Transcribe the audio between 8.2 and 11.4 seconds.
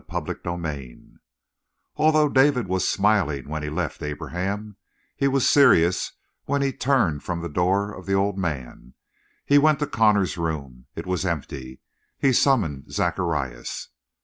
man. He went to Connor's room, it was